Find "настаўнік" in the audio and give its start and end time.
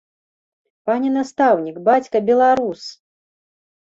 1.19-1.77